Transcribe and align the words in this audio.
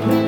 Amen. 0.00 0.21